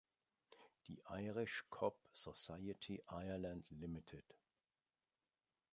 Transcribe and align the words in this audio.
Die 0.87 0.99
Irish 1.11 1.67
Cob 1.69 1.95
Society 2.11 3.03
Ireland 3.11 3.69
Ltd. 3.69 4.23